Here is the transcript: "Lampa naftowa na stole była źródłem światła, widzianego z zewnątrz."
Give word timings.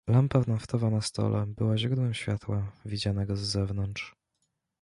"Lampa 0.07 0.41
naftowa 0.47 0.89
na 0.89 1.01
stole 1.01 1.45
była 1.47 1.77
źródłem 1.77 2.13
światła, 2.13 2.71
widzianego 2.85 3.35
z 3.35 3.39
zewnątrz." 3.41 4.15